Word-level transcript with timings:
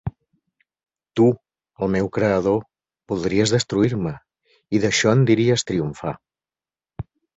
Tu, 1.19 1.25
el 1.87 1.91
meu 1.95 2.09
creador, 2.15 2.57
voldries 3.13 3.53
destruir-me, 3.57 4.15
i 4.79 4.83
d'això 4.87 5.15
en 5.19 5.23
diries 5.33 5.67
triomfar. 5.73 6.15